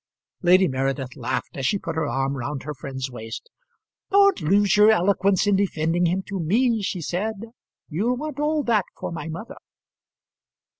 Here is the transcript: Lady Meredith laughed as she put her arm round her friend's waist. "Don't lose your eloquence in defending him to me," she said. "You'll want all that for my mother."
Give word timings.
Lady 0.41 0.67
Meredith 0.67 1.15
laughed 1.15 1.55
as 1.55 1.63
she 1.67 1.77
put 1.77 1.95
her 1.95 2.07
arm 2.07 2.35
round 2.35 2.63
her 2.63 2.73
friend's 2.73 3.11
waist. 3.11 3.51
"Don't 4.09 4.41
lose 4.41 4.75
your 4.75 4.89
eloquence 4.89 5.45
in 5.45 5.55
defending 5.55 6.07
him 6.07 6.23
to 6.23 6.39
me," 6.39 6.81
she 6.81 7.01
said. 7.01 7.35
"You'll 7.87 8.17
want 8.17 8.39
all 8.39 8.63
that 8.63 8.85
for 8.97 9.11
my 9.11 9.27
mother." 9.27 9.57